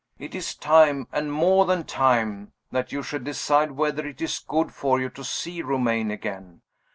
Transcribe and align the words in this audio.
It 0.17 0.33
is 0.33 0.55
time, 0.55 1.07
and 1.11 1.31
more 1.31 1.67
than 1.67 1.83
time, 1.83 2.53
that 2.71 2.91
you 2.91 3.03
should 3.03 3.23
decide 3.23 3.73
whether 3.73 4.03
it 4.07 4.19
is 4.19 4.39
good 4.39 4.73
for 4.73 4.99
you 4.99 5.09
to 5.11 5.23
see 5.23 5.61
Romayne 5.61 6.09
again. 6.09 6.63